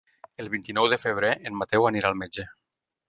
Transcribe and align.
El 0.43 0.47
vint-i-nou 0.53 0.87
de 0.93 0.99
febrer 1.03 1.31
en 1.51 1.59
Mateu 1.61 1.89
anirà 1.91 2.11
al 2.11 2.19
metge. 2.23 2.47